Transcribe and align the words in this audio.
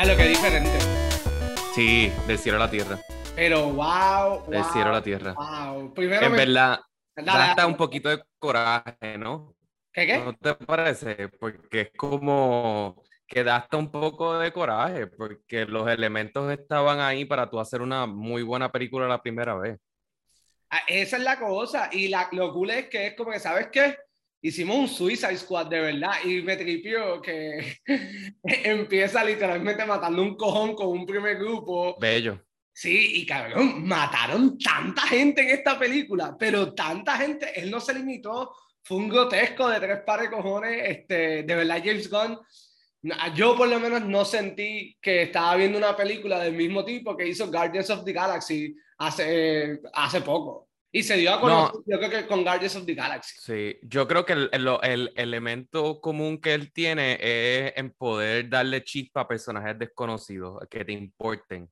Ya 0.00 0.06
lo 0.06 0.16
que 0.16 0.28
diferente. 0.28 0.78
Sí, 1.74 2.10
del 2.26 2.38
cielo 2.38 2.56
a 2.56 2.60
la 2.60 2.70
tierra. 2.70 2.98
Pero 3.36 3.66
wow. 3.70 4.46
Del 4.48 4.62
wow, 4.62 4.72
cielo 4.72 4.88
a 4.88 4.92
la 4.92 5.02
tierra. 5.02 5.34
Wow. 5.34 5.92
Primero 5.92 6.24
En 6.24 6.32
me- 6.32 6.38
verdad, 6.38 6.80
da 7.16 7.50
hasta 7.50 7.66
un 7.66 7.76
poquito 7.76 8.08
de 8.08 8.22
coraje, 8.38 9.18
¿no? 9.18 9.54
¿Qué 9.92 10.06
qué? 10.06 10.16
¿No 10.16 10.32
te 10.32 10.54
parece? 10.54 11.28
Porque 11.28 11.80
es 11.82 11.90
como 11.98 13.02
que 13.26 13.44
da 13.44 13.56
hasta 13.56 13.76
un 13.76 13.90
poco 13.90 14.38
de 14.38 14.50
coraje, 14.54 15.06
porque 15.06 15.66
los 15.66 15.86
elementos 15.86 16.50
estaban 16.50 17.00
ahí 17.00 17.26
para 17.26 17.50
tú 17.50 17.60
hacer 17.60 17.82
una 17.82 18.06
muy 18.06 18.42
buena 18.42 18.72
película 18.72 19.06
la 19.06 19.20
primera 19.20 19.54
vez. 19.54 19.78
Ah, 20.70 20.80
Esa 20.88 21.18
es 21.18 21.22
la 21.24 21.38
cosa. 21.38 21.90
Y 21.92 22.08
la, 22.08 22.26
lo 22.32 22.54
cool 22.54 22.70
es 22.70 22.86
que 22.88 23.08
es 23.08 23.14
como 23.16 23.32
que, 23.32 23.38
¿sabes 23.38 23.68
qué? 23.70 23.98
Hicimos 24.42 24.76
un 24.76 24.88
Suicide 24.88 25.36
Squad 25.36 25.66
de 25.66 25.80
verdad. 25.80 26.12
Y 26.24 26.42
me 26.42 26.56
tripió 26.56 27.20
que 27.20 27.76
empieza 28.42 29.22
literalmente 29.24 29.84
matando 29.84 30.22
un 30.22 30.36
cojón 30.36 30.74
con 30.74 30.88
un 30.88 31.06
primer 31.06 31.38
grupo. 31.38 31.96
Bello. 32.00 32.40
Sí, 32.72 33.20
y 33.20 33.26
cabrón, 33.26 33.86
mataron 33.86 34.56
tanta 34.56 35.02
gente 35.02 35.42
en 35.42 35.50
esta 35.50 35.78
película, 35.78 36.34
pero 36.38 36.72
tanta 36.72 37.16
gente, 37.18 37.60
él 37.60 37.70
no 37.70 37.78
se 37.78 37.92
limitó, 37.92 38.54
fue 38.82 38.96
un 38.96 39.08
grotesco 39.10 39.68
de 39.68 39.80
tres 39.80 39.98
pares 40.06 40.30
de 40.30 40.36
cojones, 40.36 40.82
este, 40.88 41.42
de 41.42 41.54
verdad 41.54 41.82
James 41.84 42.08
Gunn, 42.08 42.38
yo 43.34 43.56
por 43.56 43.68
lo 43.68 43.78
menos 43.80 44.02
no 44.04 44.24
sentí 44.24 44.96
que 45.00 45.22
estaba 45.22 45.56
viendo 45.56 45.76
una 45.76 45.96
película 45.96 46.38
del 46.38 46.54
mismo 46.54 46.84
tipo 46.84 47.16
que 47.16 47.28
hizo 47.28 47.50
Guardians 47.50 47.90
of 47.90 48.04
the 48.04 48.12
Galaxy 48.12 48.74
hace, 48.98 49.80
hace 49.92 50.20
poco. 50.22 50.69
Y 50.92 51.02
se 51.04 51.16
dio 51.16 51.32
a 51.32 51.40
conocer, 51.40 51.80
yo 51.86 51.98
creo 51.98 52.10
que 52.10 52.26
con 52.26 52.42
Guardians 52.42 52.74
of 52.76 52.84
the 52.84 52.94
Galaxy. 52.94 53.36
Sí, 53.40 53.78
yo 53.82 54.08
creo 54.08 54.24
que 54.24 54.32
el, 54.32 54.50
el- 54.52 54.68
el 54.82 55.12
elemento 55.14 56.00
común 56.00 56.40
que 56.40 56.52
él 56.54 56.72
tiene 56.72 57.16
es 57.20 57.72
en 57.76 57.92
poder 57.92 58.48
darle 58.48 58.82
chispa 58.82 59.20
a 59.20 59.28
personajes 59.28 59.78
desconocidos 59.78 60.58
que 60.68 60.84
te 60.84 60.92
importen. 60.92 61.70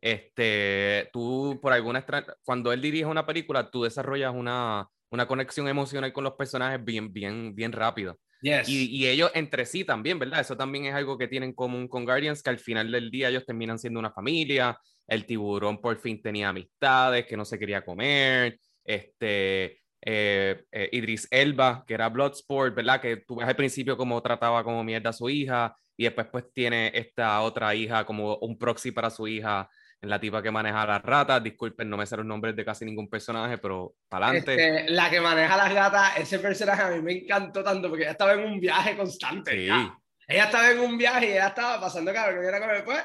Este, 0.00 1.08
tú 1.12 1.58
por 1.62 1.72
alguna 1.72 2.04
cuando 2.44 2.72
él 2.72 2.80
dirige 2.80 3.06
una 3.06 3.24
película, 3.26 3.70
tú 3.70 3.82
desarrollas 3.84 4.34
una, 4.34 4.86
una 5.10 5.26
conexión 5.26 5.68
emocional 5.68 6.12
con 6.12 6.24
los 6.24 6.34
personajes 6.34 6.82
bien, 6.84 7.12
bien, 7.12 7.54
bien 7.54 7.72
rápida. 7.72 8.14
Yes. 8.44 8.68
Y, 8.68 8.90
y 8.94 9.06
ellos 9.06 9.30
entre 9.34 9.64
sí 9.64 9.84
también, 9.84 10.18
¿verdad? 10.18 10.40
Eso 10.40 10.54
también 10.54 10.84
es 10.84 10.94
algo 10.94 11.16
que 11.16 11.28
tienen 11.28 11.50
en 11.50 11.54
común 11.54 11.88
con 11.88 12.04
Guardians, 12.04 12.42
que 12.42 12.50
al 12.50 12.58
final 12.58 12.92
del 12.92 13.10
día 13.10 13.30
ellos 13.30 13.46
terminan 13.46 13.78
siendo 13.78 13.98
una 13.98 14.12
familia. 14.12 14.78
El 15.06 15.24
tiburón 15.24 15.80
por 15.80 15.98
fin 15.98 16.20
tenía 16.20 16.50
amistades 16.50 17.24
que 17.24 17.38
no 17.38 17.46
se 17.46 17.58
quería 17.58 17.82
comer. 17.82 18.58
Este, 18.84 19.80
eh, 20.02 20.62
eh, 20.70 20.88
Idris 20.92 21.26
Elba, 21.30 21.84
que 21.86 21.94
era 21.94 22.10
Bloodsport, 22.10 22.74
¿verdad? 22.74 23.00
Que 23.00 23.16
tú 23.26 23.36
ves 23.36 23.48
al 23.48 23.56
principio 23.56 23.96
cómo 23.96 24.20
trataba 24.20 24.62
como 24.62 24.84
mierda 24.84 25.08
a 25.08 25.14
su 25.14 25.30
hija 25.30 25.74
y 25.96 26.04
después 26.04 26.26
pues 26.30 26.44
tiene 26.52 26.92
esta 26.94 27.40
otra 27.40 27.74
hija 27.74 28.04
como 28.04 28.36
un 28.36 28.58
proxy 28.58 28.90
para 28.90 29.08
su 29.08 29.26
hija, 29.26 29.70
la 30.06 30.20
tipa 30.20 30.42
que 30.42 30.50
maneja 30.50 30.86
las 30.86 31.02
ratas. 31.02 31.42
Disculpen, 31.42 31.88
no 31.88 31.96
me 31.96 32.06
sé 32.06 32.16
los 32.16 32.26
nombres 32.26 32.54
de 32.56 32.64
casi 32.64 32.84
ningún 32.84 33.08
personaje, 33.08 33.58
pero 33.58 33.94
para 34.08 34.28
adelante. 34.28 34.54
Este, 34.54 34.92
la 34.92 35.10
que 35.10 35.20
maneja 35.20 35.56
las 35.56 35.72
gatas, 35.74 36.16
ese 36.18 36.38
personaje 36.38 36.82
a 36.82 36.88
mí 36.90 37.00
me 37.02 37.12
encantó 37.12 37.62
tanto 37.62 37.88
porque 37.88 38.04
ella 38.04 38.12
estaba 38.12 38.34
en 38.34 38.44
un 38.44 38.60
viaje 38.60 38.96
constante. 38.96 39.50
Sí. 39.52 39.66
ya. 39.66 39.96
Ella 40.26 40.44
estaba 40.44 40.70
en 40.70 40.78
un 40.80 40.96
viaje 40.96 41.26
y 41.26 41.30
ella 41.32 41.48
estaba 41.48 41.78
pasando 41.78 42.10
cabrón, 42.12 42.42
era 42.44 42.58
como 42.58 42.72
después. 42.72 42.98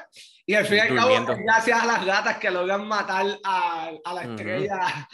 Y 0.46 0.54
al 0.54 0.64
fin 0.64 0.78
y 0.78 0.80
al 0.80 0.94
cabo, 0.96 1.26
gracias 1.44 1.82
a 1.82 1.86
las 1.86 2.06
gatas 2.06 2.38
que 2.38 2.50
logran 2.50 2.88
matar 2.88 3.26
a, 3.44 3.90
a 4.02 4.14
la 4.14 4.22
estrella. 4.22 5.08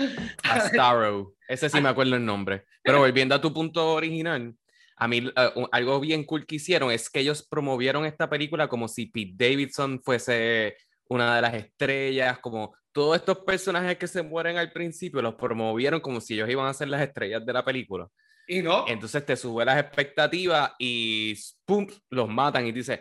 A 0.44 0.60
Starrow. 0.68 1.34
Ese 1.48 1.68
sí 1.68 1.80
me 1.80 1.88
acuerdo 1.88 2.14
el 2.14 2.24
nombre. 2.24 2.64
Pero 2.82 3.00
volviendo 3.00 3.34
a 3.34 3.40
tu 3.40 3.52
punto 3.52 3.94
original, 3.94 4.54
a 4.96 5.08
mí 5.08 5.18
un- 5.56 5.68
algo 5.72 5.98
bien 5.98 6.22
cool 6.22 6.46
que 6.46 6.54
hicieron 6.54 6.92
es 6.92 7.10
que 7.10 7.18
ellos 7.20 7.44
promovieron 7.50 8.06
esta 8.06 8.30
película 8.30 8.68
como 8.68 8.86
si 8.86 9.06
Pete 9.06 9.32
Davidson 9.36 10.00
fuese 10.02 10.76
una 11.08 11.36
de 11.36 11.42
las 11.42 11.54
estrellas, 11.54 12.38
como 12.40 12.74
todos 12.92 13.16
estos 13.16 13.38
personajes 13.40 13.98
que 13.98 14.06
se 14.06 14.22
mueren 14.22 14.56
al 14.56 14.72
principio 14.72 15.20
los 15.20 15.34
promovieron 15.34 16.00
como 16.00 16.20
si 16.20 16.34
ellos 16.34 16.48
iban 16.48 16.66
a 16.66 16.74
ser 16.74 16.88
las 16.88 17.02
estrellas 17.02 17.44
de 17.44 17.52
la 17.52 17.64
película. 17.64 18.08
Y 18.48 18.62
no, 18.62 18.84
Entonces 18.86 19.26
te 19.26 19.36
sube 19.36 19.64
las 19.64 19.78
expectativas 19.78 20.72
y 20.78 21.34
¡pum! 21.64 21.86
los 22.10 22.28
matan 22.28 22.66
y 22.66 22.72
dices, 22.72 23.00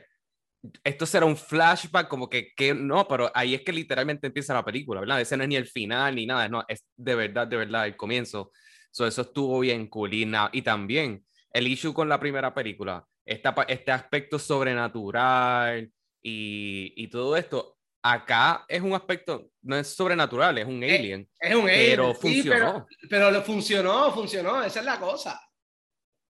esto 0.84 1.06
será 1.06 1.26
un 1.26 1.38
flashback, 1.38 2.08
como 2.08 2.30
que, 2.30 2.52
que 2.56 2.74
no, 2.74 3.08
pero 3.08 3.32
ahí 3.34 3.54
es 3.54 3.62
que 3.62 3.72
literalmente 3.72 4.28
empieza 4.28 4.54
la 4.54 4.66
película, 4.66 5.00
¿verdad? 5.00 5.22
Ese 5.22 5.38
no 5.38 5.44
es 5.44 5.50
ni 5.50 5.56
el 5.56 5.68
final 5.68 6.16
ni 6.16 6.26
nada, 6.26 6.50
no, 6.50 6.64
es 6.68 6.86
de 6.96 7.16
verdad, 7.16 7.48
de 7.48 7.58
verdad 7.58 7.86
el 7.86 7.96
comienzo. 7.96 8.52
So, 8.92 9.06
eso 9.06 9.22
estuvo 9.22 9.60
bien 9.60 9.88
cool. 9.88 10.14
Y, 10.14 10.30
y 10.54 10.62
también 10.62 11.26
el 11.52 11.68
issue 11.68 11.94
con 11.94 12.10
la 12.10 12.20
primera 12.20 12.54
película, 12.54 13.06
esta, 13.26 13.54
este 13.68 13.92
aspecto 13.92 14.40
sobrenatural 14.40 15.92
y, 16.22 16.94
y 16.96 17.08
todo 17.08 17.38
esto, 17.38 17.75
acá 18.14 18.66
es 18.68 18.82
un 18.82 18.94
aspecto, 18.94 19.50
no 19.64 19.76
es 19.76 19.88
sobrenatural, 19.96 20.58
es 20.60 20.66
un 20.66 20.84
Eh, 20.84 20.96
alien. 20.96 21.30
es 21.40 21.56
un 21.56 21.66
pero 21.66 22.04
alien, 22.04 22.16
sí, 22.16 22.22
funcionó. 22.44 22.86
pero, 22.88 23.10
pero 23.10 23.32
lo 23.32 23.42
funcionó, 23.42 24.12
funcionó, 24.14 24.64
esa 24.64 24.80
es 24.80 24.86
la 24.86 25.00
cosa. 25.00 25.42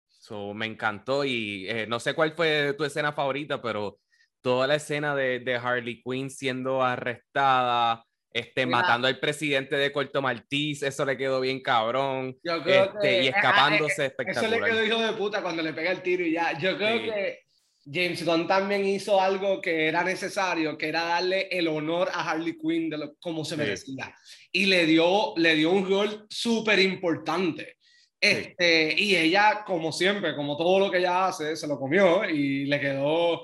So, 0.07 0.53
me 0.53 0.65
encantó 0.65 1.23
y 1.25 1.67
eh, 1.69 1.85
no 1.87 1.99
sé 1.99 2.13
cuál 2.13 2.31
fue 2.33 2.73
tu 2.77 2.83
escena 2.85 3.11
favorita, 3.11 3.61
pero 3.61 3.99
toda 4.41 4.67
la 4.67 4.75
escena 4.75 5.15
de, 5.15 5.39
de 5.39 5.55
Harley 5.55 6.01
Quinn 6.01 6.29
siendo 6.29 6.81
arrestada, 6.83 8.03
este, 8.31 8.65
Mira. 8.65 8.79
matando 8.81 9.07
al 9.07 9.19
presidente 9.19 9.75
de 9.75 9.91
Corto 9.91 10.21
Maltese, 10.21 10.87
eso 10.87 11.05
le 11.05 11.17
quedó 11.17 11.41
bien 11.41 11.61
cabrón. 11.61 12.35
Yo 12.43 12.61
creo 12.63 12.85
Este, 12.85 12.99
que- 13.01 13.23
y 13.23 13.27
eh, 13.27 13.33
escapándose 13.35 13.91
Eso 13.93 14.01
le 14.01 14.07
espectacular. 14.07 14.69
quedó 14.69 14.83
hijo 14.85 14.99
de 15.01 15.13
puta 15.13 15.41
cuando 15.41 15.61
le 15.61 15.73
pega 15.73 15.91
el 15.91 16.01
tiro 16.01 16.23
y 16.25 16.31
ya. 16.33 16.57
Yo 16.57 16.75
creo 16.77 16.97
Sí. 16.99 17.03
que 17.05 17.44
James 17.89 18.25
Gunn 18.25 18.47
también 18.47 18.85
hizo 18.85 19.21
algo 19.21 19.61
que 19.61 19.87
era 19.87 20.03
necesario, 20.03 20.77
que 20.77 20.87
era 20.89 21.03
darle 21.03 21.47
el 21.51 21.67
honor 21.67 22.09
a 22.11 22.31
Harley 22.31 22.57
Quinn 22.57 22.89
de 22.89 22.97
lo, 22.97 23.15
como 23.19 23.45
se 23.45 23.55
Sí. 23.55 23.61
merecía. 23.61 24.15
Y 24.51 24.65
le 24.65 24.85
dio, 24.85 25.33
le 25.37 25.55
dio 25.55 25.71
un 25.71 25.87
rol 25.87 26.25
súper 26.29 26.79
importante. 26.79 27.77
Este, 28.19 28.95
Y 28.97 29.15
ella, 29.15 29.63
como 29.67 29.91
siempre, 29.91 30.35
como 30.35 30.57
todo 30.57 30.79
lo 30.79 30.89
que 30.89 30.97
ella 30.97 31.27
hace, 31.27 31.55
se 31.55 31.67
lo 31.67 31.77
comió 31.77 32.27
y 32.27 32.65
le 32.65 32.79
quedó 32.79 33.41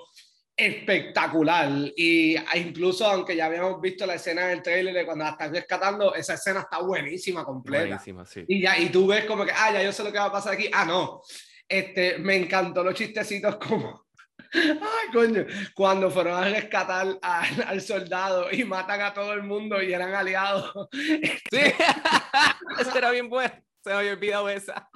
espectacular. 0.57 1.69
Y 1.95 2.35
incluso, 2.55 3.05
aunque 3.05 3.35
ya 3.35 3.45
habíamos 3.45 3.79
visto 3.81 4.05
la 4.05 4.15
escena 4.15 4.47
del 4.47 4.61
trailer 4.63 4.93
de 4.93 5.05
cuando 5.05 5.23
la 5.25 5.31
están 5.31 5.53
rescatando, 5.53 6.15
esa 6.15 6.33
escena 6.35 6.61
está 6.61 6.79
buenísima, 6.81 7.43
completa. 7.43 7.85
Buenísima, 7.85 8.25
sí. 8.25 8.43
Y 8.47 8.61
ya, 8.61 8.77
y 8.79 8.89
tú 8.89 9.07
ves 9.07 9.25
como 9.25 9.45
que, 9.45 9.51
ah, 9.51 9.71
ya 9.73 9.83
yo 9.83 9.91
sé 9.91 10.03
lo 10.03 10.11
que 10.11 10.17
va 10.19 10.25
a 10.25 10.31
pasar 10.31 10.53
aquí. 10.53 10.69
Ah, 10.73 10.85
no. 10.85 11.21
Este, 11.67 12.17
me 12.17 12.35
encantó 12.35 12.83
los 12.83 12.95
chistecitos 12.95 13.57
como, 13.57 14.05
ay, 14.53 15.11
coño, 15.13 15.45
cuando 15.73 16.09
fueron 16.09 16.43
a 16.43 16.49
rescatar 16.49 17.17
al, 17.21 17.63
al 17.67 17.81
soldado 17.81 18.51
y 18.51 18.63
matan 18.63 19.01
a 19.01 19.13
todo 19.13 19.33
el 19.33 19.43
mundo 19.43 19.81
y 19.81 19.93
eran 19.93 20.13
aliados. 20.13 20.71
Sí, 20.91 21.39
esa 22.79 22.97
era 22.97 23.11
bien 23.11 23.29
buena. 23.29 23.63
Se 23.83 23.89
me 23.89 23.95
había 23.95 24.13
olvidado 24.13 24.49
esa. 24.49 24.89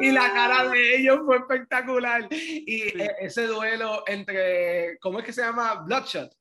y 0.00 0.10
la 0.10 0.32
cara 0.32 0.68
de 0.68 0.96
ellos 0.96 1.20
fue 1.24 1.36
espectacular. 1.36 2.28
Y 2.30 3.00
eh, 3.00 3.10
ese 3.20 3.46
duelo 3.46 4.02
entre, 4.06 4.98
¿cómo 4.98 5.20
es 5.20 5.24
que 5.24 5.32
se 5.32 5.42
llama? 5.42 5.74
Bloodshot. 5.86 6.32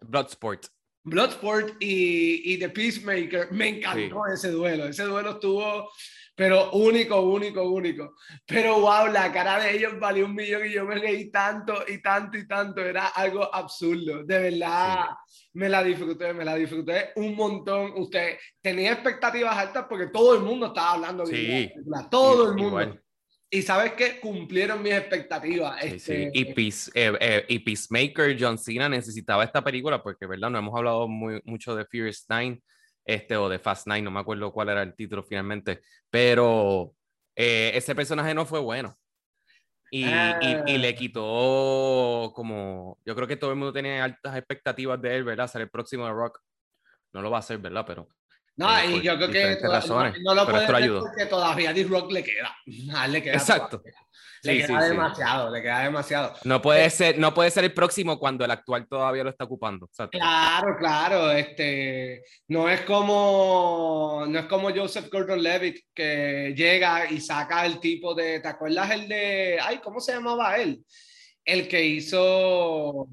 Bloodsport. 0.00 0.66
Bloodsport 1.04 1.76
y, 1.80 2.54
y 2.54 2.58
The 2.58 2.68
Peacemaker, 2.68 3.50
me 3.50 3.68
encantó 3.68 4.26
ese 4.26 4.50
duelo. 4.50 4.86
Ese 4.86 5.04
duelo 5.04 5.32
estuvo, 5.32 5.90
pero 6.38 6.70
único, 6.70 7.20
único, 7.20 7.64
único. 7.68 8.14
Pero 8.46 8.78
wow, 8.78 9.08
la 9.12 9.32
cara 9.32 9.58
de 9.58 9.74
ellos 9.76 9.98
valió 9.98 10.24
un 10.24 10.36
millón 10.36 10.64
y 10.66 10.70
yo 10.72 10.84
me 10.84 10.94
reí 10.94 11.32
tanto 11.32 11.82
y 11.88 12.00
tanto 12.00 12.38
y 12.38 12.46
tanto. 12.46 12.80
Era 12.80 13.08
algo 13.08 13.52
absurdo. 13.52 14.22
De 14.22 14.38
verdad, 14.38 15.06
me 15.54 15.68
la 15.68 15.82
disfruté, 15.82 16.32
me 16.32 16.44
la 16.44 16.54
disfruté 16.54 17.10
un 17.16 17.34
montón. 17.34 17.92
Usted 17.96 18.36
tenía 18.62 18.92
expectativas 18.92 19.56
altas 19.56 19.86
porque 19.88 20.06
todo 20.06 20.36
el 20.36 20.42
mundo 20.44 20.68
estaba 20.68 20.92
hablando 20.92 21.24
de 21.24 21.32
la 21.32 21.38
Sí. 21.38 21.46
película, 21.74 22.08
Todo 22.08 22.44
el 22.50 22.54
mundo. 22.54 22.68
Igual. 22.82 23.02
Y 23.50 23.62
sabes 23.62 23.94
que 23.94 24.20
cumplieron 24.20 24.80
mis 24.80 24.92
expectativas. 24.92 25.80
Sí, 25.82 25.88
sí. 25.88 26.12
Este, 26.12 26.30
Y, 26.34 26.44
Peace- 26.54 26.90
eh, 26.94 27.12
eh, 27.20 27.44
y 27.48 27.58
Peacemaker, 27.58 28.36
John 28.38 28.58
Cena 28.58 28.88
necesitaba 28.88 29.42
esta 29.42 29.64
película 29.64 30.00
porque, 30.02 30.26
¿verdad? 30.26 30.50
No 30.50 30.58
hemos 30.58 30.76
hablado 30.76 31.08
muy, 31.08 31.40
mucho 31.44 31.74
de 31.74 31.84
Furious 31.86 32.24
9 32.28 32.60
este, 33.08 33.36
o 33.36 33.48
de 33.48 33.58
Fast 33.58 33.86
9, 33.86 34.02
no 34.02 34.10
me 34.10 34.20
acuerdo 34.20 34.52
cuál 34.52 34.68
era 34.68 34.82
el 34.82 34.94
título 34.94 35.22
finalmente, 35.24 35.80
pero 36.10 36.94
eh, 37.34 37.72
ese 37.74 37.94
personaje 37.94 38.34
no 38.34 38.44
fue 38.44 38.60
bueno. 38.60 38.96
Y, 39.90 40.02
y- 40.06 40.74
y 40.74 40.78
le 40.78 40.90
Ah. 40.90 40.94
quitó 40.94 42.32
como, 42.34 42.98
yo 43.06 43.14
creo 43.16 43.26
que 43.26 43.36
todo 43.36 43.50
el 43.50 43.56
mundo 43.56 43.72
tenía 43.72 44.04
altas 44.04 44.36
expectativas 44.36 45.00
de 45.00 45.16
él, 45.16 45.24
¿verdad? 45.24 45.48
Ser 45.48 45.62
el 45.62 45.70
próximo 45.70 46.04
de 46.04 46.12
Rock. 46.12 46.40
No 47.14 47.22
lo 47.22 47.30
va 47.30 47.38
a 47.38 47.40
hacer, 47.40 47.56
¿verdad? 47.56 47.84
Pero 47.86 48.06
No, 48.58 48.78
eh, 48.78 48.96
y 48.96 49.02
yo 49.02 49.16
creo 49.16 49.28
que 49.28 49.38
diferentes 49.38 49.62
toda- 49.62 49.80
razones, 49.80 50.14
no, 50.20 50.34
no 50.34 50.34
lo 50.44 50.50
puede 50.50 50.64
hacer 50.66 50.90
porque 51.00 51.26
todavía 51.26 51.70
a 51.70 51.72
D-Rock 51.72 52.12
le 52.12 52.22
queda. 52.24 52.54
A 52.96 53.04
él 53.06 53.12
le 53.12 53.22
queda 53.22 53.34
Exacto. 53.34 53.78
todavía. 53.78 53.94
Le 54.42 54.52
Sí, 54.52 54.58
queda 54.58 54.66
sí, 54.80 54.84
sí. 54.84 54.90
demasiado, 54.90 55.50
le 55.50 55.62
queda 55.62 55.80
demasiado. 55.80 56.32
no 56.44 56.62
puede, 56.62 56.88
ser, 56.90 57.18
no 57.18 57.34
puede 57.34 57.50
ser 57.50 57.64
el 57.64 57.74
próximo 57.74 58.20
cuando 58.20 58.44
el 58.44 58.50
actual 58.52 58.86
todavía 58.86 59.24
lo 59.24 59.30
está 59.30 59.42
ocupando. 59.44 59.86
Exacto. 59.86 60.16
Claro, 60.16 60.76
claro, 60.78 61.32
este, 61.32 62.22
no 62.46 62.68
es 62.68 62.82
como, 62.82 64.24
no 64.28 64.38
es 64.38 64.46
como 64.46 64.70
Joseph 64.72 65.08
Gordon-Levitt 65.10 65.86
que 65.92 66.54
llega 66.56 67.10
y 67.10 67.20
saca 67.20 67.66
el 67.66 67.80
tipo 67.80 68.14
de, 68.14 68.38
¿te 68.38 68.46
acuerdas 68.48 68.90
el 68.92 69.08
de, 69.08 69.58
ay, 69.60 69.78
¿cómo 69.82 69.98
se 70.00 70.12
llamaba 70.12 70.56
él? 70.56 70.84
el 71.44 71.66
que 71.66 71.82
hizo. 71.82 73.08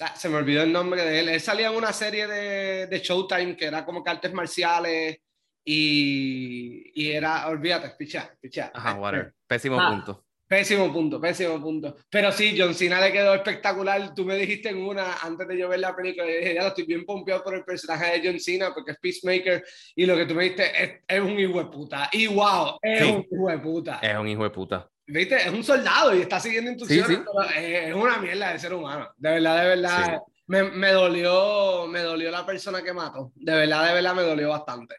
Ah, 0.00 0.14
se 0.14 0.28
me 0.28 0.36
olvidó 0.36 0.62
el 0.62 0.72
nombre 0.72 1.02
de 1.02 1.20
él. 1.20 1.28
Él 1.28 1.40
salía 1.40 1.68
en 1.68 1.76
una 1.76 1.92
serie 1.92 2.26
de, 2.26 2.86
de 2.86 2.98
Showtime 3.00 3.56
que 3.56 3.66
era 3.66 3.84
como 3.84 4.02
que 4.04 4.10
artes 4.10 4.32
marciales 4.32 5.18
y, 5.64 6.92
y 6.94 7.10
era, 7.10 7.48
olvídate, 7.48 7.90
picha, 7.98 8.32
picha. 8.40 8.70
Ajá, 8.74 8.94
whatever. 8.94 9.34
Pésimo 9.46 9.80
ah, 9.80 9.90
punto. 9.90 10.27
Pésimo 10.48 10.90
punto, 10.90 11.20
pésimo 11.20 11.60
punto. 11.60 11.94
Pero 12.08 12.32
sí, 12.32 12.56
John 12.58 12.74
Cena 12.74 13.02
le 13.02 13.12
quedó 13.12 13.34
espectacular. 13.34 14.14
Tú 14.14 14.24
me 14.24 14.34
dijiste 14.34 14.70
en 14.70 14.78
una, 14.78 15.18
antes 15.18 15.46
de 15.46 15.58
yo 15.58 15.68
ver 15.68 15.80
la 15.80 15.94
película, 15.94 16.26
y 16.26 16.38
dije, 16.38 16.54
ya 16.54 16.62
lo 16.62 16.68
estoy 16.68 16.84
bien 16.84 17.04
pompeado 17.04 17.44
por 17.44 17.54
el 17.54 17.64
personaje 17.64 18.18
de 18.18 18.26
John 18.26 18.40
Cena 18.40 18.72
porque 18.72 18.92
es 18.92 18.98
Peacemaker. 18.98 19.62
Y 19.94 20.06
lo 20.06 20.16
que 20.16 20.24
tú 20.24 20.34
me 20.34 20.44
dijiste 20.44 20.82
es, 20.82 20.92
es 21.06 21.20
un 21.20 21.38
hijo 21.38 21.58
de 21.58 21.66
puta. 21.66 22.08
Y 22.12 22.28
wow, 22.28 22.78
es 22.80 23.02
un 23.02 23.26
hijo 23.30 23.48
de 23.50 23.58
puta. 23.58 23.98
Es 24.02 24.16
un 24.16 24.26
hijo 24.26 24.42
de 24.42 24.50
puta. 24.50 24.90
¿Viste? 25.06 25.36
Es 25.36 25.52
un 25.52 25.62
soldado 25.62 26.14
y 26.14 26.22
está 26.22 26.40
siguiendo 26.40 26.70
instrucciones, 26.70 27.18
pero 27.18 27.50
es, 27.54 27.94
una 27.94 28.16
mierda 28.16 28.52
de 28.52 28.58
ser 28.58 28.72
humano. 28.72 29.10
De 29.16 29.30
verdad, 29.30 29.62
de 29.62 29.68
verdad. 29.68 30.18
Me, 30.46 30.62
me, 30.62 30.92
dolió, 30.92 31.86
me 31.88 32.00
dolió 32.00 32.30
la 32.30 32.46
persona 32.46 32.82
que 32.82 32.94
mató. 32.94 33.32
De 33.34 33.52
verdad, 33.52 33.86
de 33.86 33.94
verdad, 33.94 34.14
me 34.14 34.22
dolió 34.22 34.48
bastante. 34.48 34.96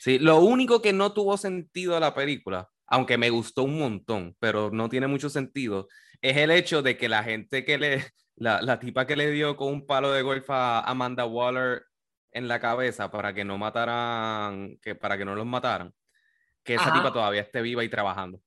Sí, 0.00 0.20
lo 0.20 0.38
único 0.38 0.80
que 0.80 0.92
no 0.92 1.12
tuvo 1.12 1.36
sentido 1.36 1.96
a 1.96 2.00
la 2.00 2.14
película, 2.14 2.68
aunque 2.92 3.16
me 3.16 3.30
gustó 3.30 3.62
un 3.62 3.78
montón, 3.78 4.36
pero 4.38 4.70
no 4.70 4.90
tiene 4.90 5.06
mucho 5.06 5.30
sentido, 5.30 5.88
es 6.20 6.36
el 6.36 6.50
hecho 6.50 6.82
de 6.82 6.98
que 6.98 7.08
la 7.08 7.24
gente 7.24 7.64
que 7.64 7.78
le, 7.78 8.04
la, 8.36 8.60
la 8.60 8.78
tipa 8.78 9.06
que 9.06 9.16
le 9.16 9.30
dio 9.30 9.56
con 9.56 9.68
un 9.68 9.86
palo 9.86 10.12
de 10.12 10.20
golf 10.20 10.50
a 10.50 10.80
Amanda 10.80 11.24
Waller 11.24 11.84
en 12.32 12.48
la 12.48 12.60
cabeza 12.60 13.10
para 13.10 13.32
que 13.32 13.46
no 13.46 13.56
mataran, 13.56 14.76
que 14.82 14.94
para 14.94 15.16
que 15.16 15.24
no 15.24 15.34
los 15.34 15.46
mataran, 15.46 15.94
que 16.62 16.74
esa 16.74 16.92
tipa 16.92 17.10
todavía 17.10 17.40
esté 17.40 17.62
viva 17.62 17.82
y 17.82 17.88
trabajando. 17.88 18.42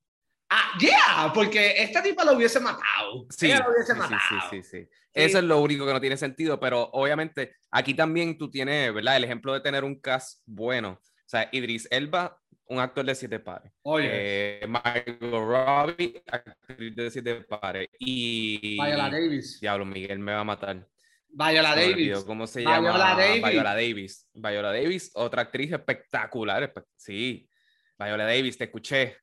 Ah, 0.51 0.77
yeah, 0.79 1.31
porque 1.33 1.81
esta 1.81 2.03
tipa 2.03 2.23
lo 2.23 2.33
hubiese 2.33 2.59
matado. 2.59 3.25
Sí, 3.31 3.47
lo 3.47 3.71
hubiese 3.71 3.93
sí, 3.93 3.97
matado. 3.97 4.21
Sí, 4.51 4.61
sí, 4.61 4.63
sí, 4.63 4.89
Eso 5.11 5.39
es 5.39 5.43
lo 5.43 5.59
único 5.59 5.87
que 5.87 5.93
no 5.93 5.99
tiene 6.01 6.17
sentido, 6.17 6.59
pero 6.59 6.83
obviamente 6.93 7.55
aquí 7.71 7.95
también 7.95 8.37
tú 8.37 8.51
tienes, 8.51 8.93
¿verdad? 8.93 9.17
El 9.17 9.23
ejemplo 9.23 9.53
de 9.53 9.61
tener 9.61 9.83
un 9.83 9.99
cast 9.99 10.43
bueno. 10.45 10.99
O 11.01 11.27
sea, 11.27 11.49
Idris 11.51 11.87
Elba, 11.89 12.37
un 12.67 12.79
actor 12.79 13.05
de 13.05 13.15
siete 13.15 13.39
pares. 13.39 13.71
Oye. 13.83 14.09
Eh, 14.11 14.67
Michael 14.67 15.17
Robbie, 15.31 16.21
actriz 16.27 16.95
de 16.95 17.11
siete 17.11 17.35
pares. 17.41 17.89
Y. 17.99 18.75
Viola 18.81 19.09
Davis. 19.09 19.59
Diablo, 19.59 19.85
Miguel 19.85 20.19
me 20.19 20.33
va 20.33 20.39
a 20.41 20.43
matar. 20.43 20.87
Viola 21.29 21.75
Davis. 21.75 22.23
¿Cómo 22.23 22.47
se 22.47 22.63
llama? 22.63 22.79
Viola 22.79 23.15
Davis. 23.15 23.49
Viola 23.51 23.75
Davis. 23.75 24.29
Viola 24.33 24.71
Davis, 24.71 25.11
otra 25.15 25.43
actriz 25.43 25.71
espectacular. 25.71 26.73
Sí, 26.95 27.47
Viola 27.99 28.25
Davis, 28.25 28.57
te 28.57 28.65
escuché. 28.65 29.17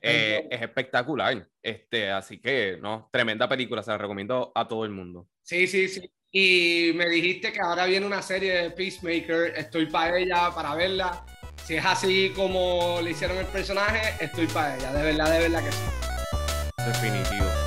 Eh, 0.00 0.46
es 0.50 0.62
espectacular. 0.62 1.48
Este, 1.60 2.10
así 2.10 2.40
que, 2.40 2.78
no, 2.80 3.08
tremenda 3.12 3.48
película, 3.48 3.82
se 3.82 3.90
la 3.90 3.98
recomiendo 3.98 4.52
a 4.54 4.68
todo 4.68 4.84
el 4.84 4.92
mundo. 4.92 5.28
Sí, 5.42 5.66
sí, 5.66 5.88
sí. 5.88 6.10
Y 6.30 6.92
me 6.94 7.08
dijiste 7.08 7.52
que 7.52 7.60
ahora 7.60 7.86
viene 7.86 8.06
una 8.06 8.22
serie 8.22 8.52
de 8.52 8.70
Peacemaker. 8.70 9.54
Estoy 9.56 9.86
para 9.86 10.18
ella, 10.18 10.50
para 10.54 10.74
verla. 10.74 11.24
Si 11.64 11.76
es 11.76 11.84
así 11.84 12.32
como 12.34 13.00
le 13.02 13.10
hicieron 13.10 13.38
el 13.38 13.46
personaje, 13.46 14.14
estoy 14.20 14.46
para 14.46 14.76
ella. 14.76 14.92
De 14.92 15.02
verdad, 15.02 15.30
de 15.30 15.38
verdad 15.40 15.64
que 15.64 15.72
sí. 15.72 15.78
Definitivo. 16.86 17.57